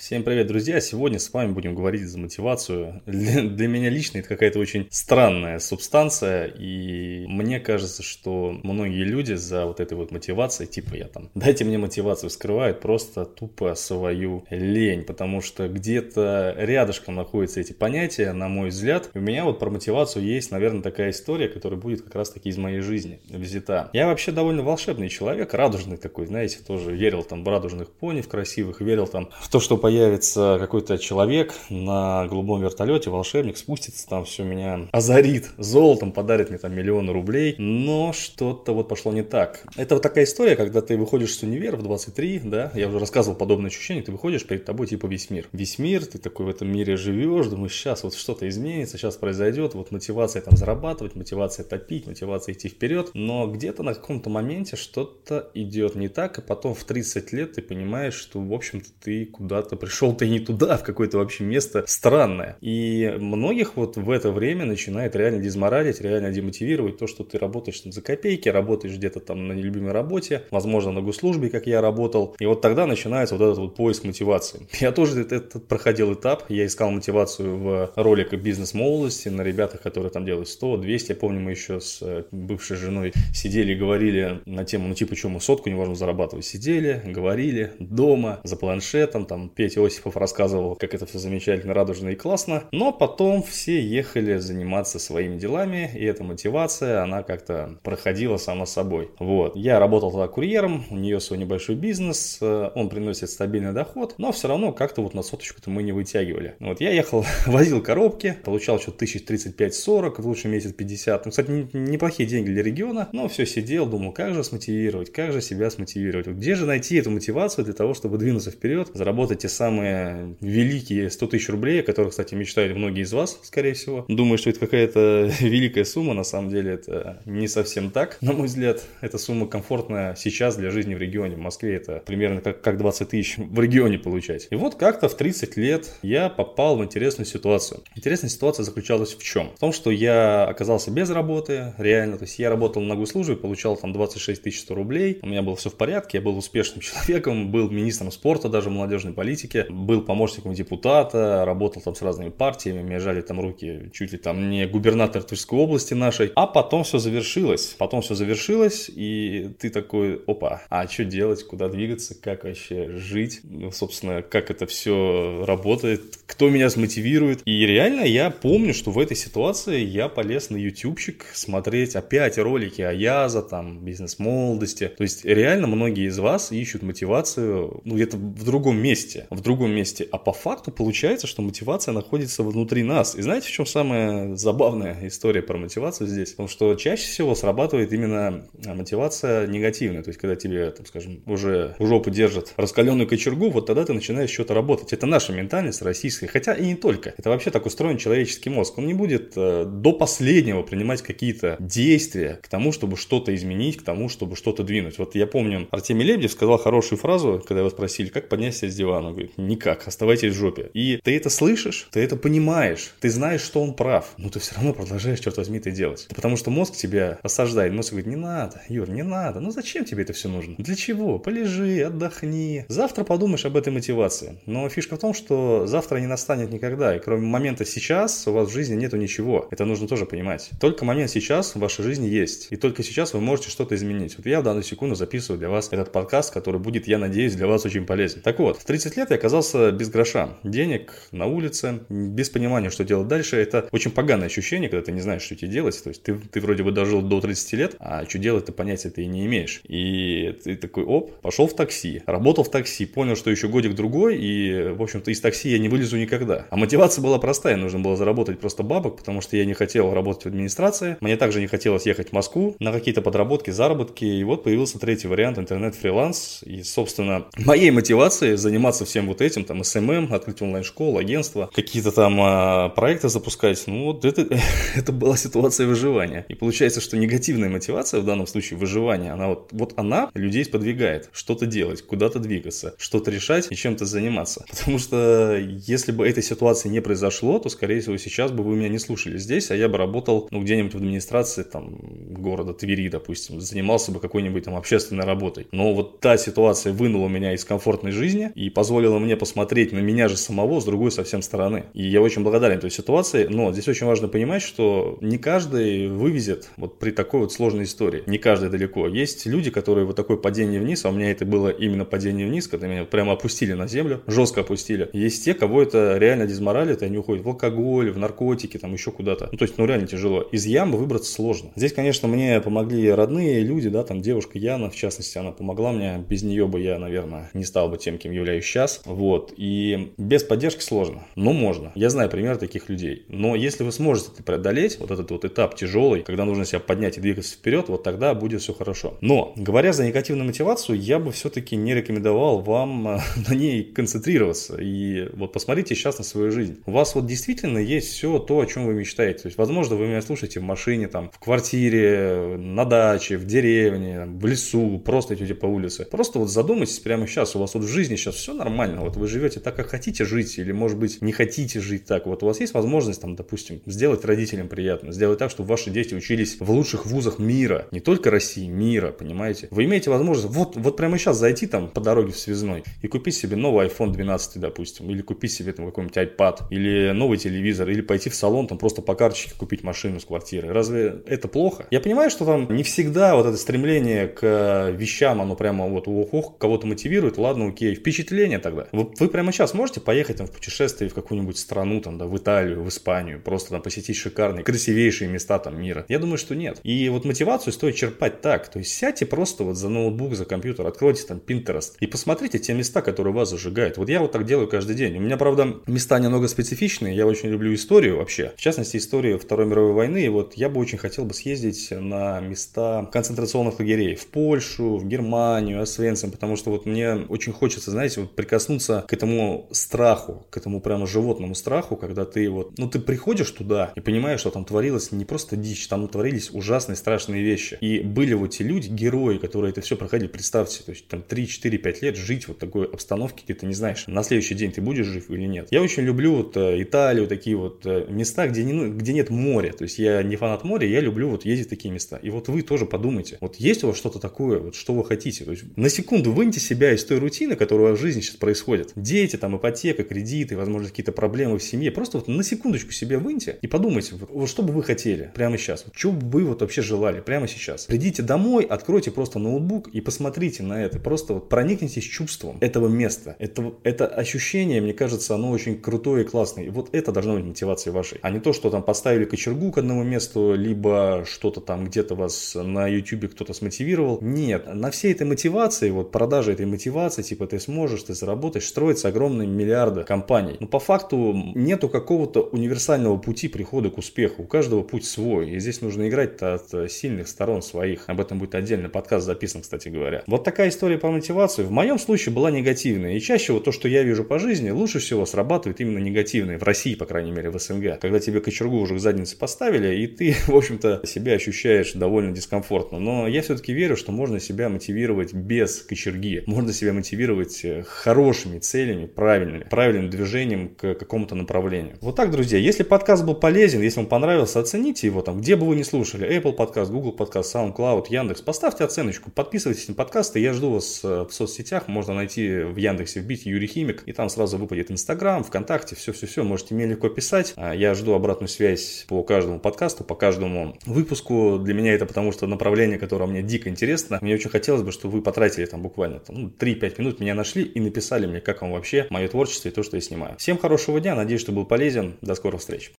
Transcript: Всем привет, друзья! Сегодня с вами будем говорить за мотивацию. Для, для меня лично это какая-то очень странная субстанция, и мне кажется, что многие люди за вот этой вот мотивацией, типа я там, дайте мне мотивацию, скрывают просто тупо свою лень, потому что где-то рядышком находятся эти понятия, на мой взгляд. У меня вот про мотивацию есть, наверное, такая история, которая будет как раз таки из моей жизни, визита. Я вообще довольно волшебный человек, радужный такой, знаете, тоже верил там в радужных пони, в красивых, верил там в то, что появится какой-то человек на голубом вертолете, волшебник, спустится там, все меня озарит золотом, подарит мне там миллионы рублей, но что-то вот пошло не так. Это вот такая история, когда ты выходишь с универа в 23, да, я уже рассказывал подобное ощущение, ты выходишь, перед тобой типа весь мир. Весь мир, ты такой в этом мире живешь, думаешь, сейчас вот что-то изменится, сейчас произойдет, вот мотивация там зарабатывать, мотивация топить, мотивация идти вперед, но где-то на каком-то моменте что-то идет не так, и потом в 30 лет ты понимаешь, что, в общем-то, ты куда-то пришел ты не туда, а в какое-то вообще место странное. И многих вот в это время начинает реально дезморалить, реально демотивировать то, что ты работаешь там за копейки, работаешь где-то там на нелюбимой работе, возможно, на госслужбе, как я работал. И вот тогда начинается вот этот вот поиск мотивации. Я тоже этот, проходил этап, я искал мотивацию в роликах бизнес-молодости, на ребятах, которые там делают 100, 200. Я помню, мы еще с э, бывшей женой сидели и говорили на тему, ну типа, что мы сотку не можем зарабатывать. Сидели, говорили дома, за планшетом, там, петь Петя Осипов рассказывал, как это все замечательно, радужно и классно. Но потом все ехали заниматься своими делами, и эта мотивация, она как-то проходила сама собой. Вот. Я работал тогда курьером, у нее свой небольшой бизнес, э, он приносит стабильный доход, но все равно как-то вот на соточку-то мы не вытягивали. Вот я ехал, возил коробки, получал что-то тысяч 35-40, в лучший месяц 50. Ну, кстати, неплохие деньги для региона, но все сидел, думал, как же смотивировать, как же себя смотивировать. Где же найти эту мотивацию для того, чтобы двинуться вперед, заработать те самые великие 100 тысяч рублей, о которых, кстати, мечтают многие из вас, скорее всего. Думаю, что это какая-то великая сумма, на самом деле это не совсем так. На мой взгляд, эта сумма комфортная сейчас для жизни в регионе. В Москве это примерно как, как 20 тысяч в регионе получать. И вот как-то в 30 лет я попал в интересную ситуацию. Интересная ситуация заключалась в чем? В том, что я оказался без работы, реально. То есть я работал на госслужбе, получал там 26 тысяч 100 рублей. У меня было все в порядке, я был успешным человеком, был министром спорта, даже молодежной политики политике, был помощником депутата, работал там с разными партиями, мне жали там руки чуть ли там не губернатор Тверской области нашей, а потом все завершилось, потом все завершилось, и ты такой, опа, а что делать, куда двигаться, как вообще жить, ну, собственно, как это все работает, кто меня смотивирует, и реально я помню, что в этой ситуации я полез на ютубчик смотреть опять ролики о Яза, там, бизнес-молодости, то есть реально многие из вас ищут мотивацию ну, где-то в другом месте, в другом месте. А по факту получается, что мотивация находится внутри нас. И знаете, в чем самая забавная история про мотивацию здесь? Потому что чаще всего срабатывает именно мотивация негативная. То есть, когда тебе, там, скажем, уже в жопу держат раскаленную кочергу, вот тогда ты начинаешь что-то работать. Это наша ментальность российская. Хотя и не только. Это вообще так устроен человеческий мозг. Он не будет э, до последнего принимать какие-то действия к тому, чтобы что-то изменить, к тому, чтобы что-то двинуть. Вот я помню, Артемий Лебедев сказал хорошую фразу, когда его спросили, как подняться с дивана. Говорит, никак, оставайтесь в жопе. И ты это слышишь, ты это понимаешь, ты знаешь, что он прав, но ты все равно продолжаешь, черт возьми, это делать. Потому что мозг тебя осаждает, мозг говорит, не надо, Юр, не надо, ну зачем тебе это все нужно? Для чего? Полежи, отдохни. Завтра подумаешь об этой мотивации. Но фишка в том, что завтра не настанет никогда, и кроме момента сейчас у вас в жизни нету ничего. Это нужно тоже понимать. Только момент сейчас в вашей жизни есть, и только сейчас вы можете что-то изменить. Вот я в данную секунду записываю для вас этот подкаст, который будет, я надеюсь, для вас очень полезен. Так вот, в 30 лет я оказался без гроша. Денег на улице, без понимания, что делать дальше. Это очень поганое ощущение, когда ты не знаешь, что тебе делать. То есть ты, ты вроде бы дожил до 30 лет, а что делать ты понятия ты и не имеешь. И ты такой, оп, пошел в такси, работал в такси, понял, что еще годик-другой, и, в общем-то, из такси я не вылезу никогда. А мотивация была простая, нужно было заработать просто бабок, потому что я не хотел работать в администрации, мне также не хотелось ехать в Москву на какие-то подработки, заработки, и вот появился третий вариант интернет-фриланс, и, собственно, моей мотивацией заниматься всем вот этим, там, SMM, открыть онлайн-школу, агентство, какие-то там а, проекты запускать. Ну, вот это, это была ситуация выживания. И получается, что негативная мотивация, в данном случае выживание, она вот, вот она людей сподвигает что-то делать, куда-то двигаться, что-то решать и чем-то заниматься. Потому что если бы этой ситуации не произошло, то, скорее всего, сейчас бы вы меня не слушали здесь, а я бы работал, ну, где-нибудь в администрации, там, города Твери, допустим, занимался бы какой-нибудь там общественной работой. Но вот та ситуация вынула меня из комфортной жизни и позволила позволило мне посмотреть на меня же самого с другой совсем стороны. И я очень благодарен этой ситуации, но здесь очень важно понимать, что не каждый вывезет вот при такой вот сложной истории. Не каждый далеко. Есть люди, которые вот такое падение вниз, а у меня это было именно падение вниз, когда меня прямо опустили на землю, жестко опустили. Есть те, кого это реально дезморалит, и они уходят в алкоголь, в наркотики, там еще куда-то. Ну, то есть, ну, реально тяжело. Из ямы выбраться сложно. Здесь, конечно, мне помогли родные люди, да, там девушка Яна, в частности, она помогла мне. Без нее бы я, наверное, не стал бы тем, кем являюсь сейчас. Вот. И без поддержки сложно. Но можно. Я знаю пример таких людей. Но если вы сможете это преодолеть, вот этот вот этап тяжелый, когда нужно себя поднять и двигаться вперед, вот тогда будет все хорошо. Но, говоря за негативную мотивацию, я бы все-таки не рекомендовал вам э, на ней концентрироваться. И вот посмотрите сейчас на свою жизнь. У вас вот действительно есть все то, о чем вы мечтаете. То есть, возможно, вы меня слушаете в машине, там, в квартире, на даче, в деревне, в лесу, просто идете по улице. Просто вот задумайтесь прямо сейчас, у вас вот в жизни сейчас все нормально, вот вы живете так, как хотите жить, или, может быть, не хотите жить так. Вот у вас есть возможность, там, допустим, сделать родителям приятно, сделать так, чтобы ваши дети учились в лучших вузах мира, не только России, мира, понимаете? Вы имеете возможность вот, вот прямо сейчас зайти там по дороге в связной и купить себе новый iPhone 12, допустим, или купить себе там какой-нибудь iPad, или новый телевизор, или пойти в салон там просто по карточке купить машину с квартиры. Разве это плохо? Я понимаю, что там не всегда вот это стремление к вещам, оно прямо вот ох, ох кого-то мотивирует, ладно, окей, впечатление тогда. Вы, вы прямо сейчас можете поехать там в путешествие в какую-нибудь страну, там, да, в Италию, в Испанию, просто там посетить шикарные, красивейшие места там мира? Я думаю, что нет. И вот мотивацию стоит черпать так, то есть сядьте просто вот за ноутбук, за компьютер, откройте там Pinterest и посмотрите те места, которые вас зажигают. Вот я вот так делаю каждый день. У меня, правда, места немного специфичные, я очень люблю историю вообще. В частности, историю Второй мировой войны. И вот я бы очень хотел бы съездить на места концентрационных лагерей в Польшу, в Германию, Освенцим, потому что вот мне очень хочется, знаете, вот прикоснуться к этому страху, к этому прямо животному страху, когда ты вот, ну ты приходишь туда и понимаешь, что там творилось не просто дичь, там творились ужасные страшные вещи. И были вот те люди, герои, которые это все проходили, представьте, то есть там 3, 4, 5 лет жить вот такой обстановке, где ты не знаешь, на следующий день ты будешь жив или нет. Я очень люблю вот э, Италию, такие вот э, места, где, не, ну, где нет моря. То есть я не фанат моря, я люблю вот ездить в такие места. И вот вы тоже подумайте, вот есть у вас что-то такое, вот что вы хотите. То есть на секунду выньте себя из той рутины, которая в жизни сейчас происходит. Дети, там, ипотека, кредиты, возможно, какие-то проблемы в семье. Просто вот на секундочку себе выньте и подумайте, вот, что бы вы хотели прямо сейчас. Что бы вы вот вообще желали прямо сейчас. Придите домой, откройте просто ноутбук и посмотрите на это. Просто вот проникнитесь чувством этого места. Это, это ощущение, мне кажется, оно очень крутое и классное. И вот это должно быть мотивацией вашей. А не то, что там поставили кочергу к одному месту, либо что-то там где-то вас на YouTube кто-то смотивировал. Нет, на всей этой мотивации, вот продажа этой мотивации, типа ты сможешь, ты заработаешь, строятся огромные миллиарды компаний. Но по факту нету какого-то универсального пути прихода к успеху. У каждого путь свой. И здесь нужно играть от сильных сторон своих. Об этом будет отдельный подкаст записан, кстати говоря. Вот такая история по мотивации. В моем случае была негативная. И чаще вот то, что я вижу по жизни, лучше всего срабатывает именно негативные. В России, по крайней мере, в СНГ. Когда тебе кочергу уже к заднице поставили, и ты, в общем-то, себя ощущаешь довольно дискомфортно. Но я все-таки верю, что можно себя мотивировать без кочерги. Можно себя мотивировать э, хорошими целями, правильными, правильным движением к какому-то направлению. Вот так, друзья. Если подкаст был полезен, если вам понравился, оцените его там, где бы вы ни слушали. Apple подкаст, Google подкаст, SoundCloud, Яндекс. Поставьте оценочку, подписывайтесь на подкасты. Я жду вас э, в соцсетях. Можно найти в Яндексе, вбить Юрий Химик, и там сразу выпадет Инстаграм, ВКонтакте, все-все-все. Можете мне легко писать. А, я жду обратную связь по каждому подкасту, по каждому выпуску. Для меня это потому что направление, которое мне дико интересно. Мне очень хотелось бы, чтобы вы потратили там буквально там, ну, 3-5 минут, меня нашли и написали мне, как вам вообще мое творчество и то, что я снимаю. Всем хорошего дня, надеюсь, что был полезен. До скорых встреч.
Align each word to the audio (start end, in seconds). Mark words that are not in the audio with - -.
Всем 0.00 0.22
привет, 0.22 0.46
друзья! 0.46 0.80
Сегодня 0.80 1.18
с 1.18 1.32
вами 1.32 1.50
будем 1.50 1.74
говорить 1.74 2.06
за 2.08 2.20
мотивацию. 2.20 3.02
Для, 3.04 3.42
для 3.42 3.66
меня 3.66 3.90
лично 3.90 4.18
это 4.18 4.28
какая-то 4.28 4.60
очень 4.60 4.86
странная 4.92 5.58
субстанция, 5.58 6.46
и 6.46 7.26
мне 7.26 7.58
кажется, 7.58 8.04
что 8.04 8.56
многие 8.62 9.02
люди 9.02 9.32
за 9.32 9.66
вот 9.66 9.80
этой 9.80 9.94
вот 9.94 10.12
мотивацией, 10.12 10.70
типа 10.70 10.94
я 10.94 11.08
там, 11.08 11.30
дайте 11.34 11.64
мне 11.64 11.78
мотивацию, 11.78 12.30
скрывают 12.30 12.78
просто 12.80 13.24
тупо 13.24 13.74
свою 13.74 14.44
лень, 14.50 15.02
потому 15.02 15.40
что 15.40 15.66
где-то 15.66 16.54
рядышком 16.56 17.16
находятся 17.16 17.58
эти 17.58 17.72
понятия, 17.72 18.32
на 18.32 18.46
мой 18.46 18.68
взгляд. 18.68 19.10
У 19.14 19.20
меня 19.20 19.44
вот 19.44 19.58
про 19.58 19.68
мотивацию 19.68 20.24
есть, 20.24 20.52
наверное, 20.52 20.80
такая 20.80 21.10
история, 21.10 21.48
которая 21.48 21.80
будет 21.80 22.02
как 22.02 22.14
раз 22.14 22.30
таки 22.30 22.50
из 22.50 22.56
моей 22.56 22.82
жизни, 22.82 23.20
визита. 23.28 23.90
Я 23.92 24.06
вообще 24.06 24.30
довольно 24.30 24.62
волшебный 24.62 25.08
человек, 25.08 25.54
радужный 25.54 25.96
такой, 25.96 26.26
знаете, 26.26 26.60
тоже 26.64 26.94
верил 26.94 27.24
там 27.24 27.42
в 27.42 27.48
радужных 27.48 27.90
пони, 27.90 28.20
в 28.20 28.28
красивых, 28.28 28.80
верил 28.80 29.08
там 29.08 29.30
в 29.40 29.50
то, 29.50 29.58
что 29.58 29.76
появится 29.88 30.58
какой-то 30.60 30.98
человек 30.98 31.54
на 31.70 32.26
голубом 32.26 32.60
вертолете, 32.60 33.08
волшебник, 33.08 33.56
спустится 33.56 34.06
там, 34.06 34.26
все 34.26 34.44
меня 34.44 34.86
озарит 34.92 35.48
золотом, 35.56 36.12
подарит 36.12 36.50
мне 36.50 36.58
там 36.58 36.74
миллионы 36.74 37.10
рублей, 37.10 37.54
но 37.56 38.12
что-то 38.12 38.74
вот 38.74 38.86
пошло 38.86 39.14
не 39.14 39.22
так. 39.22 39.64
Это 39.76 39.94
вот 39.94 40.02
такая 40.02 40.24
история, 40.24 40.56
когда 40.56 40.82
ты 40.82 40.98
выходишь 40.98 41.34
с 41.34 41.42
универа 41.42 41.76
в 41.76 41.82
23, 41.82 42.40
да, 42.40 42.70
я 42.74 42.88
уже 42.88 42.98
рассказывал 42.98 43.38
подобное 43.38 43.68
ощущение, 43.70 44.04
ты 44.04 44.12
выходишь, 44.12 44.44
перед 44.44 44.66
тобой 44.66 44.88
типа 44.88 45.06
весь 45.06 45.30
мир. 45.30 45.48
Весь 45.52 45.78
мир, 45.78 46.04
ты 46.04 46.18
такой 46.18 46.44
в 46.44 46.50
этом 46.50 46.70
мире 46.70 46.98
живешь, 46.98 47.46
думаешь, 47.46 47.72
сейчас 47.72 48.02
вот 48.02 48.12
что-то 48.12 48.46
изменится, 48.46 48.98
сейчас 48.98 49.16
произойдет, 49.16 49.72
вот 49.72 49.90
мотивация 49.90 50.42
там 50.42 50.54
зарабатывать, 50.54 51.14
мотивация 51.14 51.64
топить, 51.64 52.06
мотивация 52.06 52.52
идти 52.52 52.68
вперед, 52.68 53.12
но 53.14 53.46
где-то 53.46 53.82
на 53.82 53.94
каком-то 53.94 54.28
моменте 54.28 54.76
что-то 54.76 55.50
идет 55.54 55.94
не 55.94 56.08
так, 56.08 56.38
и 56.38 56.42
потом 56.42 56.74
в 56.74 56.84
30 56.84 57.32
лет 57.32 57.54
ты 57.54 57.62
понимаешь, 57.62 58.12
что, 58.12 58.38
в 58.38 58.52
общем-то, 58.52 58.90
ты 59.00 59.24
куда-то 59.24 59.77
пришел 59.78 60.14
ты 60.14 60.28
не 60.28 60.40
туда, 60.40 60.74
а 60.74 60.78
в 60.78 60.82
какое-то 60.82 61.18
вообще 61.18 61.44
место 61.44 61.84
странное. 61.86 62.56
И 62.60 63.16
многих 63.18 63.76
вот 63.76 63.96
в 63.96 64.10
это 64.10 64.30
время 64.30 64.64
начинает 64.64 65.16
реально 65.16 65.40
дезморалить, 65.40 66.00
реально 66.00 66.30
демотивировать 66.30 66.98
то, 66.98 67.06
что 67.06 67.24
ты 67.24 67.38
работаешь 67.38 67.80
там 67.80 67.92
за 67.92 68.02
копейки, 68.02 68.48
работаешь 68.48 68.94
где-то 68.94 69.20
там 69.20 69.48
на 69.48 69.52
нелюбимой 69.52 69.92
работе, 69.92 70.42
возможно, 70.50 70.92
на 70.92 71.00
госслужбе, 71.00 71.50
как 71.50 71.66
я 71.66 71.80
работал. 71.80 72.36
И 72.38 72.46
вот 72.46 72.60
тогда 72.60 72.86
начинается 72.86 73.36
вот 73.36 73.44
этот 73.44 73.58
вот 73.58 73.76
поиск 73.76 74.04
мотивации. 74.04 74.66
Я 74.80 74.92
тоже 74.92 75.22
этот, 75.22 75.66
проходил 75.66 76.14
этап, 76.14 76.44
я 76.48 76.64
искал 76.66 76.90
мотивацию 76.90 77.58
в 77.58 77.92
роликах 77.96 78.40
бизнес-молодости, 78.40 79.28
на 79.28 79.42
ребятах, 79.42 79.82
которые 79.82 80.10
там 80.10 80.24
делают 80.24 80.48
100, 80.48 80.78
200. 80.78 81.10
Я 81.10 81.16
помню, 81.16 81.40
мы 81.40 81.50
еще 81.50 81.80
с 81.80 81.98
э, 82.00 82.24
бывшей 82.30 82.76
женой 82.76 83.12
сидели 83.34 83.72
и 83.72 83.76
говорили 83.76 84.40
на 84.46 84.64
тему, 84.64 84.88
ну 84.88 84.94
типа, 84.94 85.16
что 85.16 85.28
мы 85.28 85.40
сотку 85.40 85.68
не 85.68 85.74
можем 85.74 85.94
зарабатывать. 85.94 86.44
Сидели, 86.44 87.02
говорили 87.04 87.72
дома, 87.78 88.40
за 88.44 88.56
планшетом, 88.56 89.26
там, 89.26 89.48
петь 89.48 89.67
Петя 89.68 89.84
Осипов 89.84 90.16
рассказывал, 90.16 90.76
как 90.76 90.94
это 90.94 91.04
все 91.04 91.18
замечательно, 91.18 91.74
радужно 91.74 92.08
и 92.08 92.14
классно. 92.14 92.64
Но 92.72 92.90
потом 92.90 93.42
все 93.42 93.78
ехали 93.78 94.38
заниматься 94.38 94.98
своими 94.98 95.36
делами, 95.36 95.90
и 95.94 96.02
эта 96.06 96.24
мотивация, 96.24 97.02
она 97.02 97.22
как-то 97.22 97.78
проходила 97.82 98.38
сама 98.38 98.64
собой. 98.64 99.10
Вот. 99.18 99.56
Я 99.56 99.78
работал 99.78 100.10
тогда 100.10 100.26
курьером, 100.26 100.86
у 100.88 100.96
нее 100.96 101.20
свой 101.20 101.38
небольшой 101.38 101.74
бизнес, 101.74 102.38
э, 102.40 102.70
он 102.74 102.88
приносит 102.88 103.28
стабильный 103.28 103.74
доход, 103.74 104.14
но 104.16 104.32
все 104.32 104.48
равно 104.48 104.72
как-то 104.72 105.02
вот 105.02 105.12
на 105.12 105.20
соточку-то 105.20 105.68
мы 105.68 105.82
не 105.82 105.92
вытягивали. 105.92 106.54
Вот 106.60 106.80
я 106.80 106.90
ехал, 106.90 107.26
возил 107.46 107.82
коробки, 107.82 108.38
получал 108.42 108.80
что-то 108.80 109.00
тысяч 109.00 109.24
35-40, 109.28 110.22
в 110.22 110.26
лучший 110.26 110.50
месяц 110.50 110.72
50. 110.72 111.26
Ну, 111.26 111.30
кстати, 111.30 111.68
неплохие 111.74 112.26
деньги 112.26 112.48
для 112.48 112.62
региона, 112.62 113.10
но 113.12 113.28
все 113.28 113.44
сидел, 113.44 113.84
думал, 113.84 114.12
как 114.12 114.32
же 114.32 114.42
смотивировать, 114.44 115.12
как 115.12 115.34
же 115.34 115.42
себя 115.42 115.68
смотивировать. 115.68 116.26
Где 116.26 116.54
же 116.54 116.64
найти 116.64 116.96
эту 116.96 117.10
мотивацию 117.10 117.66
для 117.66 117.74
того, 117.74 117.92
чтобы 117.92 118.16
двинуться 118.16 118.50
вперед, 118.50 118.88
заработать 118.94 119.40
те 119.40 119.48
самые 119.58 120.36
великие 120.40 121.10
100 121.10 121.26
тысяч 121.26 121.48
рублей, 121.48 121.80
о 121.80 121.82
которых, 121.82 122.10
кстати, 122.10 122.34
мечтают 122.34 122.76
многие 122.76 123.02
из 123.02 123.12
вас, 123.12 123.38
скорее 123.42 123.74
всего. 123.74 124.04
Думаю, 124.08 124.38
что 124.38 124.50
это 124.50 124.60
какая-то 124.60 125.30
великая 125.40 125.84
сумма, 125.84 126.14
на 126.14 126.24
самом 126.24 126.50
деле 126.50 126.72
это 126.72 127.20
не 127.26 127.48
совсем 127.48 127.90
так. 127.90 128.18
На 128.20 128.32
мой 128.32 128.46
взгляд, 128.46 128.82
эта 129.00 129.18
сумма 129.18 129.46
комфортная 129.46 130.14
сейчас 130.14 130.56
для 130.56 130.70
жизни 130.70 130.94
в 130.94 130.98
регионе. 130.98 131.36
В 131.36 131.40
Москве 131.40 131.74
это 131.74 132.02
примерно 132.06 132.40
как, 132.40 132.60
как 132.60 132.78
20 132.78 133.08
тысяч 133.08 133.36
в 133.36 133.60
регионе 133.60 133.98
получать. 133.98 134.46
И 134.50 134.54
вот 134.54 134.76
как-то 134.76 135.08
в 135.08 135.16
30 135.16 135.56
лет 135.56 135.90
я 136.02 136.28
попал 136.28 136.76
в 136.76 136.84
интересную 136.84 137.26
ситуацию. 137.26 137.82
Интересная 137.96 138.30
ситуация 138.30 138.62
заключалась 138.62 139.14
в 139.14 139.22
чем? 139.22 139.50
В 139.56 139.60
том, 139.60 139.72
что 139.72 139.90
я 139.90 140.44
оказался 140.44 140.90
без 140.92 141.10
работы, 141.10 141.74
реально. 141.78 142.16
То 142.18 142.24
есть 142.24 142.38
я 142.38 142.48
работал 142.48 142.80
на 142.82 142.94
госслужбе, 142.94 143.34
получал 143.34 143.76
там 143.76 143.92
26 143.92 144.42
тысяч 144.42 144.60
100 144.60 144.74
рублей. 144.74 145.18
У 145.22 145.26
меня 145.26 145.42
было 145.42 145.56
все 145.56 145.68
в 145.70 145.74
порядке, 145.74 146.18
я 146.18 146.22
был 146.22 146.36
успешным 146.36 146.80
человеком, 146.80 147.50
был 147.50 147.68
министром 147.70 148.12
спорта, 148.12 148.48
даже 148.48 148.70
молодежной 148.70 149.12
политики 149.12 149.47
политике, 149.48 149.66
был 149.70 150.02
помощником 150.02 150.54
депутата, 150.54 151.44
работал 151.44 151.82
там 151.82 151.94
с 151.94 152.02
разными 152.02 152.30
партиями, 152.30 152.82
мне 152.82 152.98
жали 152.98 153.20
там 153.20 153.40
руки 153.40 153.90
чуть 153.92 154.12
ли 154.12 154.18
там 154.18 154.50
не 154.50 154.66
губернатор 154.66 155.22
Тверской 155.22 155.58
области 155.58 155.94
нашей, 155.94 156.32
а 156.34 156.46
потом 156.46 156.84
все 156.84 156.98
завершилось, 156.98 157.74
потом 157.78 158.02
все 158.02 158.14
завершилось, 158.14 158.90
и 158.94 159.50
ты 159.58 159.70
такой, 159.70 160.22
опа, 160.26 160.62
а 160.70 160.86
что 160.88 161.04
делать, 161.04 161.44
куда 161.44 161.68
двигаться, 161.68 162.14
как 162.20 162.44
вообще 162.44 162.90
жить, 162.96 163.40
ну, 163.44 163.70
собственно, 163.70 164.22
как 164.22 164.50
это 164.50 164.66
все 164.66 165.44
работает, 165.46 166.18
кто 166.26 166.48
меня 166.48 166.70
смотивирует, 166.70 167.42
и 167.44 167.66
реально 167.66 168.02
я 168.02 168.30
помню, 168.30 168.74
что 168.74 168.90
в 168.90 168.98
этой 168.98 169.16
ситуации 169.16 169.84
я 169.84 170.08
полез 170.08 170.50
на 170.50 170.56
ютубчик 170.56 171.26
смотреть 171.34 171.96
опять 171.96 172.38
ролики 172.38 172.82
о 172.82 172.92
Яза, 172.92 173.42
там, 173.42 173.84
бизнес-молодости, 173.84 174.88
то 174.88 175.02
есть 175.02 175.24
реально 175.24 175.66
многие 175.66 176.06
из 176.08 176.18
вас 176.18 176.52
ищут 176.52 176.82
мотивацию 176.82 177.80
ну, 177.84 177.94
где-то 177.94 178.16
в 178.16 178.44
другом 178.44 178.78
месте, 178.78 179.26
в 179.30 179.40
другом 179.40 179.72
месте. 179.72 180.06
А 180.10 180.18
по 180.18 180.32
факту 180.32 180.70
получается, 180.70 181.26
что 181.26 181.42
мотивация 181.42 181.92
находится 181.92 182.42
внутри 182.42 182.82
нас. 182.82 183.14
И 183.14 183.22
знаете, 183.22 183.48
в 183.48 183.50
чем 183.50 183.66
самая 183.66 184.36
забавная 184.36 185.06
история 185.06 185.42
про 185.42 185.58
мотивацию 185.58 186.08
здесь? 186.08 186.30
Потому 186.30 186.48
что 186.48 186.74
чаще 186.74 187.06
всего 187.06 187.34
срабатывает 187.34 187.92
именно 187.92 188.46
мотивация 188.64 189.46
негативная. 189.46 190.02
То 190.02 190.10
есть, 190.10 190.20
когда 190.20 190.36
тебе, 190.36 190.70
там, 190.70 190.86
скажем, 190.86 191.22
уже 191.26 191.74
в 191.78 191.86
жопу 191.86 192.10
держат 192.10 192.52
раскаленную 192.56 193.08
кочергу, 193.08 193.50
вот 193.50 193.66
тогда 193.66 193.84
ты 193.84 193.92
начинаешь 193.92 194.30
что-то 194.30 194.54
работать. 194.54 194.92
Это 194.92 195.06
наша 195.06 195.32
ментальность 195.32 195.82
российская. 195.82 196.26
Хотя 196.26 196.54
и 196.54 196.64
не 196.64 196.74
только. 196.74 197.14
Это 197.16 197.30
вообще 197.30 197.50
так 197.50 197.66
устроен 197.66 197.98
человеческий 197.98 198.50
мозг. 198.50 198.78
Он 198.78 198.86
не 198.86 198.94
будет 198.94 199.32
э, 199.36 199.64
до 199.66 199.92
последнего 199.92 200.62
принимать 200.62 201.02
какие-то 201.02 201.56
действия 201.58 202.38
к 202.42 202.48
тому, 202.48 202.72
чтобы 202.72 202.96
что-то 202.96 203.34
изменить, 203.34 203.78
к 203.78 203.82
тому, 203.82 204.08
чтобы 204.08 204.36
что-то 204.36 204.62
двинуть. 204.62 204.98
Вот 204.98 205.14
я 205.14 205.26
помню, 205.26 205.68
Артемий 205.70 206.06
Лебедев 206.06 206.32
сказал 206.32 206.58
хорошую 206.58 206.98
фразу, 206.98 207.42
когда 207.46 207.60
его 207.60 207.70
спросили, 207.70 208.08
как 208.08 208.28
подняться 208.28 208.68
с 208.68 208.74
дивана. 208.74 209.17
Говорит, 209.18 209.36
никак, 209.36 209.88
оставайтесь 209.88 210.32
в 210.32 210.36
жопе. 210.36 210.70
И 210.74 211.00
ты 211.02 211.16
это 211.16 211.28
слышишь, 211.28 211.88
ты 211.90 212.00
это 212.00 212.14
понимаешь, 212.14 212.94
ты 213.00 213.10
знаешь, 213.10 213.40
что 213.40 213.60
он 213.60 213.74
прав, 213.74 214.12
но 214.16 214.28
ты 214.28 214.38
все 214.38 214.54
равно 214.54 214.72
продолжаешь, 214.72 215.18
черт 215.18 215.36
возьми, 215.36 215.58
это 215.58 215.72
делать. 215.72 216.06
Потому 216.14 216.36
что 216.36 216.50
мозг 216.50 216.76
тебя 216.76 217.18
осаждает, 217.22 217.72
мозг 217.72 217.90
говорит, 217.90 218.06
не 218.06 218.16
надо, 218.16 218.62
Юр, 218.68 218.88
не 218.88 219.02
надо, 219.02 219.40
ну 219.40 219.50
зачем 219.50 219.84
тебе 219.84 220.02
это 220.02 220.12
все 220.12 220.28
нужно? 220.28 220.54
Для 220.58 220.76
чего? 220.76 221.18
Полежи, 221.18 221.82
отдохни. 221.82 222.64
Завтра 222.68 223.02
подумаешь 223.02 223.44
об 223.44 223.56
этой 223.56 223.72
мотивации. 223.72 224.38
Но 224.46 224.68
фишка 224.68 224.96
в 224.96 225.00
том, 225.00 225.14
что 225.14 225.66
завтра 225.66 225.98
не 225.98 226.06
настанет 226.06 226.52
никогда, 226.52 226.94
и 226.94 227.00
кроме 227.00 227.26
момента 227.26 227.64
сейчас 227.64 228.28
у 228.28 228.32
вас 228.32 228.48
в 228.48 228.52
жизни 228.52 228.76
нету 228.76 228.96
ничего. 228.96 229.48
Это 229.50 229.64
нужно 229.64 229.88
тоже 229.88 230.06
понимать. 230.06 230.50
Только 230.60 230.84
момент 230.84 231.10
сейчас 231.10 231.56
в 231.56 231.58
вашей 231.58 231.84
жизни 231.84 232.06
есть, 232.06 232.48
и 232.50 232.56
только 232.56 232.84
сейчас 232.84 233.14
вы 233.14 233.20
можете 233.20 233.50
что-то 233.50 233.74
изменить. 233.74 234.16
Вот 234.16 234.26
я 234.26 234.40
в 234.40 234.44
данную 234.44 234.62
секунду 234.62 234.94
записываю 234.94 235.40
для 235.40 235.48
вас 235.48 235.68
этот 235.72 235.90
подкаст, 235.90 236.32
который 236.32 236.60
будет, 236.60 236.86
я 236.86 236.98
надеюсь, 236.98 237.34
для 237.34 237.48
вас 237.48 237.64
очень 237.64 237.84
полезен. 237.84 238.20
Так 238.20 238.38
вот, 238.38 238.58
в 238.58 238.64
30 238.64 238.96
лет 238.96 239.07
я 239.10 239.16
оказался 239.16 239.72
без 239.72 239.88
гроша. 239.90 240.38
Денег 240.44 240.92
на 241.12 241.26
улице, 241.26 241.80
без 241.88 242.30
понимания, 242.30 242.70
что 242.70 242.84
делать 242.84 243.08
дальше. 243.08 243.36
Это 243.36 243.68
очень 243.72 243.90
поганое 243.90 244.26
ощущение, 244.26 244.68
когда 244.68 244.84
ты 244.84 244.92
не 244.92 245.00
знаешь, 245.00 245.22
что 245.22 245.36
тебе 245.36 245.50
делать. 245.50 245.82
То 245.82 245.88
есть 245.90 246.02
ты, 246.02 246.14
ты 246.14 246.40
вроде 246.40 246.62
бы 246.62 246.72
дожил 246.72 247.02
до 247.02 247.20
30 247.20 247.52
лет, 247.54 247.76
а 247.78 248.04
что 248.08 248.18
делать 248.18 248.46
ты 248.46 248.52
понятия 248.52 248.90
ты 248.90 249.02
и 249.02 249.06
не 249.06 249.26
имеешь. 249.26 249.60
И 249.64 250.36
ты 250.44 250.56
такой, 250.56 250.84
оп, 250.84 251.20
пошел 251.20 251.46
в 251.46 251.54
такси, 251.54 252.02
работал 252.06 252.44
в 252.44 252.50
такси, 252.50 252.86
понял, 252.86 253.16
что 253.16 253.30
еще 253.30 253.48
годик-другой, 253.48 254.18
и, 254.18 254.72
в 254.72 254.82
общем-то, 254.82 255.10
из 255.10 255.20
такси 255.20 255.50
я 255.50 255.58
не 255.58 255.68
вылезу 255.68 255.96
никогда. 255.96 256.46
А 256.50 256.56
мотивация 256.56 257.02
была 257.02 257.18
простая, 257.18 257.56
нужно 257.56 257.80
было 257.80 257.96
заработать 257.96 258.40
просто 258.40 258.62
бабок, 258.62 258.96
потому 258.96 259.20
что 259.20 259.36
я 259.36 259.44
не 259.44 259.54
хотел 259.54 259.92
работать 259.92 260.24
в 260.24 260.26
администрации, 260.26 260.96
мне 261.00 261.16
также 261.16 261.40
не 261.40 261.46
хотелось 261.46 261.86
ехать 261.86 262.10
в 262.10 262.12
Москву 262.12 262.56
на 262.58 262.72
какие-то 262.72 263.02
подработки, 263.02 263.50
заработки, 263.50 264.04
и 264.04 264.24
вот 264.24 264.44
появился 264.44 264.78
третий 264.78 265.08
вариант 265.08 265.38
интернет-фриланс, 265.38 266.42
и, 266.44 266.62
собственно, 266.62 267.26
моей 267.36 267.70
мотивацией 267.70 268.36
заниматься 268.36 268.84
всем 268.84 268.97
вот 269.06 269.20
этим, 269.20 269.44
там, 269.44 269.62
SMM, 269.64 270.12
открыть 270.12 270.42
онлайн-школу, 270.42 270.98
агентство, 270.98 271.50
какие-то 271.54 271.92
там 271.92 272.18
а, 272.20 272.68
проекты 272.70 273.08
запускать. 273.08 273.62
Ну, 273.66 273.84
вот 273.84 274.04
это, 274.04 274.26
это 274.74 274.92
была 274.92 275.16
ситуация 275.16 275.66
выживания. 275.66 276.24
И 276.28 276.34
получается, 276.34 276.80
что 276.80 276.96
негативная 276.96 277.48
мотивация, 277.48 278.00
в 278.00 278.04
данном 278.04 278.26
случае 278.26 278.58
выживание, 278.58 279.12
она 279.12 279.28
вот, 279.28 279.48
вот 279.52 279.74
она 279.76 280.10
людей 280.14 280.44
сподвигает 280.44 281.08
что-то 281.12 281.46
делать, 281.46 281.82
куда-то 281.82 282.18
двигаться, 282.18 282.74
что-то 282.78 283.10
решать 283.10 283.48
и 283.50 283.56
чем-то 283.56 283.84
заниматься. 283.84 284.44
Потому 284.50 284.78
что 284.78 285.36
если 285.38 285.92
бы 285.92 286.08
этой 286.08 286.22
ситуации 286.22 286.68
не 286.68 286.80
произошло, 286.80 287.38
то, 287.38 287.48
скорее 287.48 287.80
всего, 287.80 287.96
сейчас 287.96 288.30
бы 288.30 288.42
вы 288.42 288.56
меня 288.56 288.68
не 288.68 288.78
слушали 288.78 289.18
здесь, 289.18 289.50
а 289.50 289.56
я 289.56 289.68
бы 289.68 289.78
работал, 289.78 290.28
ну, 290.30 290.42
где-нибудь 290.42 290.74
в 290.74 290.76
администрации, 290.76 291.42
там, 291.42 291.78
города 292.10 292.52
Твери, 292.54 292.88
допустим, 292.88 293.40
занимался 293.40 293.92
бы 293.92 294.00
какой-нибудь 294.00 294.44
там 294.44 294.56
общественной 294.56 295.04
работой. 295.04 295.46
Но 295.52 295.74
вот 295.74 296.00
та 296.00 296.16
ситуация 296.16 296.72
вынула 296.72 297.08
меня 297.08 297.34
из 297.34 297.44
комфортной 297.44 297.92
жизни 297.92 298.30
и 298.34 298.50
позволила 298.50 298.87
позволило 298.88 298.98
мне 299.04 299.16
посмотреть 299.16 299.72
на 299.72 299.80
меня 299.80 300.08
же 300.08 300.16
самого 300.16 300.60
с 300.60 300.64
другой 300.64 300.90
совсем 300.90 301.20
стороны. 301.20 301.64
И 301.74 301.86
я 301.86 302.00
очень 302.00 302.22
благодарен 302.22 302.56
этой 302.56 302.70
ситуации, 302.70 303.26
но 303.28 303.52
здесь 303.52 303.68
очень 303.68 303.86
важно 303.86 304.08
понимать, 304.08 304.40
что 304.40 304.96
не 305.02 305.18
каждый 305.18 305.88
вывезет 305.88 306.48
вот 306.56 306.78
при 306.78 306.90
такой 306.90 307.20
вот 307.20 307.32
сложной 307.32 307.64
истории. 307.64 308.02
Не 308.06 308.16
каждый 308.18 308.48
далеко. 308.48 308.88
Есть 308.88 309.26
люди, 309.26 309.50
которые 309.50 309.84
вот 309.84 309.96
такое 309.96 310.16
падение 310.16 310.60
вниз, 310.60 310.84
а 310.84 310.88
у 310.88 310.92
меня 310.92 311.10
это 311.10 311.26
было 311.26 311.50
именно 311.50 311.84
падение 311.84 312.26
вниз, 312.26 312.48
когда 312.48 312.66
меня 312.66 312.84
прямо 312.84 313.12
опустили 313.12 313.52
на 313.52 313.68
землю, 313.68 314.00
жестко 314.06 314.40
опустили. 314.40 314.88
Есть 314.94 315.24
те, 315.24 315.34
кого 315.34 315.62
это 315.62 315.98
реально 315.98 316.26
дезморалит, 316.26 316.82
и 316.82 316.86
они 316.86 316.96
уходят 316.96 317.24
в 317.24 317.28
алкоголь, 317.28 317.90
в 317.90 317.98
наркотики, 317.98 318.58
там 318.58 318.72
еще 318.72 318.90
куда-то. 318.90 319.28
Ну, 319.30 319.38
то 319.38 319.44
есть, 319.44 319.58
ну, 319.58 319.66
реально 319.66 319.86
тяжело. 319.86 320.22
Из 320.22 320.46
ямы 320.46 320.78
выбраться 320.78 321.12
сложно. 321.12 321.50
Здесь, 321.56 321.74
конечно, 321.74 322.08
мне 322.08 322.40
помогли 322.40 322.90
родные 322.90 323.42
люди, 323.42 323.68
да, 323.68 323.84
там 323.84 324.00
девушка 324.00 324.38
Яна, 324.38 324.70
в 324.70 324.76
частности, 324.76 325.18
она 325.18 325.32
помогла 325.32 325.72
мне. 325.72 326.02
Без 326.08 326.22
нее 326.22 326.46
бы 326.46 326.60
я, 326.60 326.78
наверное, 326.78 327.30
не 327.34 327.44
стал 327.44 327.68
бы 327.68 327.76
тем, 327.76 327.98
кем 327.98 328.12
являюсь 328.12 328.44
сейчас. 328.44 328.77
Вот. 328.84 329.32
И 329.36 329.92
без 329.96 330.22
поддержки 330.22 330.62
сложно. 330.62 331.06
Но 331.16 331.32
можно. 331.32 331.72
Я 331.74 331.90
знаю 331.90 332.10
пример 332.10 332.36
таких 332.36 332.68
людей. 332.68 333.04
Но 333.08 333.34
если 333.34 333.64
вы 333.64 333.72
сможете 333.72 334.10
это 334.14 334.22
преодолеть, 334.22 334.78
вот 334.78 334.90
этот 334.90 335.10
вот 335.10 335.24
этап 335.24 335.56
тяжелый, 335.56 336.02
когда 336.02 336.24
нужно 336.24 336.44
себя 336.44 336.60
поднять 336.60 336.98
и 336.98 337.00
двигаться 337.00 337.34
вперед, 337.34 337.68
вот 337.68 337.82
тогда 337.82 338.14
будет 338.14 338.42
все 338.42 338.52
хорошо. 338.52 338.98
Но, 339.00 339.32
говоря 339.36 339.72
за 339.72 339.86
негативную 339.86 340.26
мотивацию, 340.26 340.78
я 340.78 340.98
бы 340.98 341.12
все-таки 341.12 341.56
не 341.56 341.74
рекомендовал 341.74 342.40
вам 342.40 342.88
э, 342.88 343.00
на 343.28 343.34
ней 343.34 343.64
концентрироваться. 343.64 344.56
И 344.60 345.08
вот 345.14 345.32
посмотрите 345.32 345.74
сейчас 345.74 345.98
на 345.98 346.04
свою 346.04 346.30
жизнь. 346.30 346.60
У 346.66 346.72
вас 346.72 346.94
вот 346.94 347.06
действительно 347.06 347.58
есть 347.58 347.88
все 347.88 348.18
то, 348.18 348.40
о 348.40 348.46
чем 348.46 348.66
вы 348.66 348.74
мечтаете. 348.74 349.22
То 349.22 349.28
есть, 349.28 349.38
возможно, 349.38 349.76
вы 349.76 349.86
меня 349.86 350.02
слушаете 350.02 350.40
в 350.40 350.42
машине, 350.42 350.88
там, 350.88 351.10
в 351.10 351.18
квартире, 351.18 352.36
на 352.38 352.64
даче, 352.64 353.16
в 353.16 353.24
деревне, 353.24 354.06
в 354.06 354.26
лесу, 354.26 354.78
просто 354.84 355.14
идете 355.14 355.34
по 355.34 355.46
улице. 355.46 355.86
Просто 355.90 356.18
вот 356.18 356.30
задумайтесь 356.30 356.78
прямо 356.78 357.06
сейчас, 357.06 357.34
у 357.36 357.38
вас 357.38 357.54
вот 357.54 357.64
в 357.64 357.68
жизни 357.68 357.96
сейчас 357.96 358.16
все 358.16 358.34
нормально, 358.34 358.67
вот 358.76 358.96
вы 358.96 359.06
живете 359.06 359.40
так, 359.40 359.56
как 359.56 359.68
хотите 359.68 360.04
жить, 360.04 360.38
или, 360.38 360.52
может 360.52 360.78
быть, 360.78 361.00
не 361.02 361.12
хотите 361.12 361.60
жить 361.60 361.84
так. 361.84 362.06
Вот 362.06 362.22
у 362.22 362.26
вас 362.26 362.40
есть 362.40 362.54
возможность, 362.54 363.00
там, 363.00 363.16
допустим, 363.16 363.60
сделать 363.66 364.04
родителям 364.04 364.48
приятно, 364.48 364.92
сделать 364.92 365.18
так, 365.18 365.30
чтобы 365.30 365.48
ваши 365.48 365.70
дети 365.70 365.94
учились 365.94 366.36
в 366.40 366.50
лучших 366.50 366.86
вузах 366.86 367.18
мира, 367.18 367.66
не 367.70 367.80
только 367.80 368.10
России, 368.10 368.46
мира, 368.46 368.92
понимаете? 368.92 369.48
Вы 369.50 369.64
имеете 369.64 369.90
возможность 369.90 370.34
вот, 370.34 370.56
вот 370.56 370.76
прямо 370.76 370.98
сейчас 370.98 371.18
зайти 371.18 371.46
там 371.46 371.68
по 371.68 371.80
дороге 371.80 372.12
в 372.12 372.18
связной 372.18 372.64
и 372.82 372.88
купить 372.88 373.14
себе 373.14 373.36
новый 373.36 373.66
iPhone 373.68 373.92
12, 373.92 374.40
допустим, 374.40 374.90
или 374.90 375.02
купить 375.02 375.32
себе 375.32 375.52
там 375.52 375.66
какой-нибудь 375.66 375.96
iPad, 375.96 376.44
или 376.50 376.92
новый 376.92 377.18
телевизор, 377.18 377.68
или 377.68 377.80
пойти 377.80 378.10
в 378.10 378.14
салон 378.14 378.46
там 378.46 378.58
просто 378.58 378.82
по 378.82 378.94
карточке 378.94 379.32
купить 379.36 379.62
машину 379.62 380.00
с 380.00 380.04
квартиры. 380.04 380.52
Разве 380.52 381.02
это 381.06 381.28
плохо? 381.28 381.66
Я 381.70 381.80
понимаю, 381.80 382.10
что 382.10 382.24
там 382.24 382.54
не 382.54 382.62
всегда 382.62 383.16
вот 383.16 383.26
это 383.26 383.36
стремление 383.36 384.08
к 384.08 384.70
вещам, 384.76 385.20
оно 385.20 385.36
прямо 385.36 385.66
вот 385.66 385.88
ох, 385.88 386.12
ох 386.12 386.38
кого-то 386.38 386.66
мотивирует, 386.66 387.18
ладно, 387.18 387.48
окей, 387.48 387.74
впечатление 387.74 388.38
тогда. 388.38 388.57
Вы, 388.72 388.90
вы 388.98 389.08
прямо 389.08 389.32
сейчас 389.32 389.54
можете 389.54 389.80
поехать 389.80 390.18
там 390.18 390.26
в 390.26 390.32
путешествие 390.32 390.90
в 390.90 390.94
какую-нибудь 390.94 391.38
страну, 391.38 391.80
там, 391.80 391.98
да, 391.98 392.06
в 392.06 392.16
Италию, 392.16 392.62
в 392.62 392.68
Испанию, 392.68 393.20
просто 393.20 393.50
там 393.50 393.62
посетить 393.62 393.96
шикарные, 393.96 394.44
красивейшие 394.44 395.08
места 395.08 395.38
там 395.38 395.60
мира? 395.60 395.84
Я 395.88 395.98
думаю, 395.98 396.18
что 396.18 396.34
нет. 396.34 396.60
И 396.62 396.88
вот 396.88 397.04
мотивацию 397.04 397.52
стоит 397.52 397.76
черпать 397.76 398.20
так, 398.20 398.48
то 398.48 398.58
есть 398.58 398.72
сядьте 398.72 399.06
просто 399.06 399.44
вот 399.44 399.56
за 399.56 399.68
ноутбук, 399.68 400.14
за 400.14 400.24
компьютер, 400.24 400.66
откройте 400.66 401.04
там 401.06 401.20
Pinterest 401.24 401.72
и 401.80 401.86
посмотрите 401.86 402.38
те 402.38 402.54
места, 402.54 402.82
которые 402.82 403.12
вас 403.12 403.30
зажигают. 403.30 403.76
Вот 403.76 403.88
я 403.88 404.00
вот 404.00 404.12
так 404.12 404.24
делаю 404.24 404.48
каждый 404.48 404.74
день. 404.74 404.96
У 404.96 405.00
меня, 405.00 405.16
правда, 405.16 405.56
места 405.66 405.98
немного 405.98 406.28
специфичные, 406.28 406.96
я 406.96 407.06
очень 407.06 407.28
люблю 407.28 407.54
историю 407.54 407.98
вообще. 407.98 408.32
В 408.36 408.40
частности, 408.40 408.76
историю 408.76 409.18
Второй 409.18 409.46
мировой 409.46 409.72
войны. 409.72 410.04
И 410.04 410.08
вот 410.08 410.34
я 410.34 410.48
бы 410.48 410.60
очень 410.60 410.78
хотел 410.78 411.04
бы 411.04 411.14
съездить 411.14 411.70
на 411.70 412.20
места 412.20 412.88
концентрационных 412.92 413.58
лагерей 413.58 413.94
в 413.94 414.06
Польшу, 414.06 414.76
в 414.76 414.86
Германию, 414.86 415.62
Освенцим, 415.62 416.10
потому 416.10 416.36
что 416.36 416.50
вот 416.50 416.66
мне 416.66 416.94
очень 417.08 417.32
хочется, 417.32 417.70
знаете, 417.70 418.00
вот 418.02 418.14
прикоснуться 418.38 418.84
к 418.86 418.92
этому 418.92 419.48
страху, 419.50 420.26
к 420.30 420.36
этому 420.36 420.60
прямо 420.60 420.86
животному 420.86 421.34
страху, 421.34 421.76
когда 421.76 422.04
ты 422.04 422.30
вот, 422.30 422.56
ну 422.56 422.68
ты 422.68 422.78
приходишь 422.78 423.30
туда 423.30 423.72
и 423.74 423.80
понимаешь, 423.80 424.20
что 424.20 424.30
там 424.30 424.44
творилось 424.44 424.92
не 424.92 425.04
просто 425.04 425.36
дичь, 425.36 425.66
там 425.66 425.88
творились 425.88 426.30
ужасные 426.30 426.76
страшные 426.76 427.22
вещи. 427.22 427.58
И 427.60 427.80
были 427.80 428.14
вот 428.14 428.28
те 428.28 428.44
люди, 428.44 428.68
герои, 428.68 429.18
которые 429.18 429.50
это 429.50 429.60
все 429.60 429.76
проходили, 429.76 430.08
представьте, 430.08 430.62
то 430.62 430.70
есть 430.70 430.86
там 430.86 431.02
3, 431.02 431.26
4, 431.26 431.58
5 431.58 431.82
лет 431.82 431.96
жить 431.96 432.28
вот 432.28 432.38
такой 432.38 432.66
обстановке, 432.66 433.24
где 433.24 433.34
ты 433.34 433.46
не 433.46 433.54
знаешь, 433.54 433.84
на 433.86 434.02
следующий 434.02 434.34
день 434.34 434.52
ты 434.52 434.60
будешь 434.60 434.86
жив 434.86 435.10
или 435.10 435.26
нет. 435.26 435.48
Я 435.50 435.62
очень 435.62 435.82
люблю 435.82 436.14
вот 436.14 436.36
э, 436.36 436.62
Италию, 436.62 437.08
такие 437.08 437.36
вот 437.36 437.66
э, 437.66 437.86
места, 437.88 438.28
где, 438.28 438.44
не, 438.44 438.52
ну, 438.52 438.72
где 438.72 438.92
нет 438.92 439.10
моря. 439.10 439.52
То 439.52 439.64
есть 439.64 439.78
я 439.78 440.02
не 440.02 440.16
фанат 440.16 440.44
моря, 440.44 440.68
я 440.68 440.80
люблю 440.80 441.08
вот 441.08 441.24
ездить 441.24 441.46
в 441.46 441.50
такие 441.50 441.72
места. 441.72 441.96
И 441.96 442.10
вот 442.10 442.28
вы 442.28 442.42
тоже 442.42 442.66
подумайте, 442.66 443.18
вот 443.20 443.36
есть 443.36 443.64
у 443.64 443.68
вас 443.68 443.76
что-то 443.76 443.98
такое, 443.98 444.38
вот 444.38 444.54
что 444.54 444.74
вы 444.74 444.84
хотите. 444.84 445.24
То 445.24 445.32
есть 445.32 445.44
на 445.56 445.68
секунду 445.68 446.12
выньте 446.12 446.40
себя 446.40 446.72
из 446.72 446.84
той 446.84 446.98
рутины, 446.98 447.34
которая 447.34 447.72
в 447.72 447.80
жизни 447.80 448.00
сейчас 448.00 448.16
происходит. 448.28 448.72
Дети, 448.76 449.16
там, 449.16 449.38
ипотека, 449.38 449.84
кредиты, 449.84 450.36
возможно, 450.36 450.68
какие-то 450.68 450.92
проблемы 450.92 451.38
в 451.38 451.42
семье. 451.42 451.70
Просто 451.70 451.96
вот 451.96 452.08
на 452.08 452.22
секундочку 452.22 452.72
себе 452.72 452.98
выньте 452.98 453.38
и 453.40 453.46
подумайте, 453.46 453.94
вот, 454.10 454.28
что 454.28 454.42
бы 454.42 454.52
вы 454.52 454.62
хотели 454.62 455.10
прямо 455.14 455.38
сейчас. 455.38 455.64
Что 455.72 455.92
бы 455.92 456.06
вы 456.10 456.26
вот 456.26 456.42
вообще 456.42 456.60
желали 456.60 457.00
прямо 457.00 457.26
сейчас. 457.26 457.64
Придите 457.64 458.02
домой, 458.02 458.44
откройте 458.44 458.90
просто 458.90 459.18
ноутбук 459.18 459.68
и 459.68 459.80
посмотрите 459.80 460.42
на 460.42 460.62
это. 460.62 460.78
Просто 460.78 461.14
вот 461.14 461.30
проникнитесь 461.30 461.84
чувством 461.84 462.36
этого 462.42 462.68
места. 462.68 463.16
Это, 463.18 463.54
это 463.62 463.86
ощущение, 463.86 464.60
мне 464.60 464.74
кажется, 464.74 465.14
оно 465.14 465.30
очень 465.30 465.58
крутое 465.58 466.04
и 466.04 466.06
классное. 466.06 466.44
И 466.44 466.50
вот 466.50 466.68
это 466.72 466.92
должно 466.92 467.14
быть 467.14 467.24
мотивацией 467.24 467.72
вашей. 467.72 467.98
А 468.02 468.10
не 468.10 468.20
то, 468.20 468.34
что 468.34 468.50
там 468.50 468.62
поставили 468.62 469.06
кочергу 469.06 469.52
к 469.52 469.56
одному 469.56 469.84
месту, 469.84 470.34
либо 470.34 471.04
что-то 471.06 471.40
там 471.40 471.64
где-то 471.64 471.94
вас 471.94 472.34
на 472.34 472.68
YouTube 472.68 473.10
кто-то 473.10 473.32
смотивировал. 473.32 474.00
Нет, 474.02 474.54
на 474.54 474.70
всей 474.70 474.92
этой 474.92 475.06
мотивации, 475.06 475.70
вот 475.70 475.92
продажа 475.92 476.32
этой 476.32 476.44
мотивации, 476.44 477.00
типа 477.00 477.26
ты 477.26 477.40
сможешь, 477.40 477.84
ты 477.84 477.94
заработаешь, 477.94 478.17
строятся 478.48 478.88
огромные 478.88 479.28
миллиарды 479.28 479.84
компаний. 479.84 480.36
Но 480.40 480.46
по 480.46 480.58
факту 480.58 481.12
нету 481.34 481.68
какого-то 481.68 482.22
универсального 482.22 482.96
пути 482.96 483.28
прихода 483.28 483.70
к 483.70 483.78
успеху. 483.78 484.22
У 484.22 484.26
каждого 484.26 484.62
путь 484.62 484.84
свой. 484.84 485.30
И 485.30 485.38
здесь 485.40 485.60
нужно 485.60 485.88
играть 485.88 486.20
от 486.22 486.70
сильных 486.70 487.08
сторон 487.08 487.42
своих. 487.42 487.84
Об 487.86 488.00
этом 488.00 488.18
будет 488.18 488.34
отдельный 488.34 488.68
подкаст 488.68 489.06
записан, 489.06 489.42
кстати 489.42 489.68
говоря. 489.68 490.02
Вот 490.06 490.24
такая 490.24 490.48
история 490.48 490.78
по 490.78 490.90
мотивации. 490.90 491.42
В 491.42 491.50
моем 491.50 491.78
случае 491.78 492.14
была 492.14 492.30
негативная. 492.30 492.94
И 492.94 493.00
чаще 493.00 493.32
вот 493.32 493.44
то, 493.44 493.52
что 493.52 493.68
я 493.68 493.82
вижу 493.82 494.04
по 494.04 494.18
жизни, 494.18 494.50
лучше 494.50 494.78
всего 494.78 495.06
срабатывает 495.06 495.60
именно 495.60 495.78
негативные. 495.78 496.38
В 496.38 496.42
России, 496.42 496.74
по 496.74 496.86
крайней 496.86 497.12
мере, 497.12 497.30
в 497.30 497.38
СНГ. 497.38 497.80
Когда 497.80 498.00
тебе 498.00 498.20
кочергу 498.20 498.58
уже 498.58 498.74
к 498.76 498.80
заднице 498.80 499.16
поставили, 499.16 499.76
и 499.76 499.86
ты, 499.86 500.16
в 500.26 500.36
общем-то, 500.36 500.82
себя 500.84 501.12
ощущаешь 501.14 501.72
довольно 501.72 502.12
дискомфортно. 502.12 502.78
Но 502.78 503.08
я 503.08 503.22
все-таки 503.22 503.52
верю, 503.52 503.76
что 503.76 503.92
можно 503.92 504.20
себя 504.20 504.48
мотивировать 504.48 505.14
без 505.14 505.62
кочерги. 505.62 506.22
Можно 506.26 506.52
себя 506.52 506.72
мотивировать 506.72 507.44
э, 507.44 507.62
хорошими 508.08 508.38
целями, 508.38 508.86
правильными, 508.86 509.44
правильным 509.44 509.90
движением 509.90 510.48
к 510.48 510.74
какому-то 510.74 511.14
направлению. 511.14 511.76
Вот 511.82 511.96
так, 511.96 512.10
друзья. 512.10 512.38
Если 512.38 512.62
подкаст 512.62 513.04
был 513.04 513.14
полезен, 513.14 513.60
если 513.60 513.80
вам 513.80 513.86
понравился, 513.86 514.40
оцените 514.40 514.86
его 514.86 515.02
там, 515.02 515.20
где 515.20 515.36
бы 515.36 515.46
вы 515.46 515.56
ни 515.56 515.62
слушали. 515.62 516.08
Apple 516.08 516.32
подкаст, 516.32 516.70
Google 516.70 516.92
подкаст, 516.92 517.34
SoundCloud, 517.34 517.84
Яндекс. 517.90 518.22
Поставьте 518.22 518.64
оценочку, 518.64 519.10
подписывайтесь 519.10 519.68
на 519.68 519.74
подкасты. 519.74 520.20
Я 520.20 520.32
жду 520.32 520.52
вас 520.52 520.80
э, 520.82 521.04
в 521.06 521.12
соцсетях. 521.12 521.68
Можно 521.68 521.92
найти 521.92 522.40
в 522.40 522.56
Яндексе, 522.56 523.00
вбить 523.00 523.26
Юрий 523.26 523.46
Химик, 523.46 523.82
и 523.84 523.92
там 523.92 524.08
сразу 524.08 524.38
выпадет 524.38 524.70
Инстаграм, 524.70 525.22
ВКонтакте, 525.22 525.76
все-все-все. 525.76 526.24
Можете 526.24 526.54
мне 526.54 526.64
легко 526.64 526.88
писать. 526.88 527.34
А, 527.36 527.54
я 527.54 527.74
жду 527.74 527.92
обратную 527.92 528.28
связь 528.28 528.86
по 528.88 529.02
каждому 529.02 529.38
подкасту, 529.38 529.84
по 529.84 529.94
каждому 529.94 530.56
выпуску. 530.64 531.38
Для 531.38 531.52
меня 531.52 531.74
это 531.74 531.84
потому 531.84 532.12
что 532.12 532.26
направление, 532.26 532.78
которое 532.78 533.04
мне 533.04 533.20
дико 533.20 533.50
интересно. 533.50 533.98
Мне 534.00 534.14
очень 534.14 534.30
хотелось 534.30 534.62
бы, 534.62 534.72
чтобы 534.72 534.94
вы 534.94 535.02
потратили 535.02 535.44
там 535.44 535.60
буквально 535.60 535.98
там, 535.98 536.16
ну, 536.22 536.28
3-5 536.30 536.74
минут, 536.78 537.00
меня 537.00 537.14
нашли 537.14 537.42
и 537.42 537.60
написали 537.98 538.06
мне, 538.06 538.20
как 538.20 538.42
вам 538.42 538.52
вообще 538.52 538.86
мое 538.90 539.08
творчество 539.08 539.48
и 539.48 539.52
то, 539.52 539.62
что 539.62 539.76
я 539.76 539.80
снимаю. 539.80 540.16
Всем 540.18 540.38
хорошего 540.38 540.80
дня, 540.80 540.94
надеюсь, 540.94 541.20
что 541.20 541.32
был 541.32 541.44
полезен. 541.44 541.96
До 542.00 542.14
скорых 542.14 542.40
встреч. 542.40 542.72